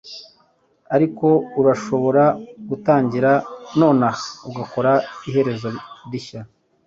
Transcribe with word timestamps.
ariko 0.95 1.27
urashobora 1.59 2.23
gutangira 2.69 3.31
nonaha 3.79 4.23
ugakora 4.49 4.91
iherezo 5.27 5.69
rishya.” 6.11 6.41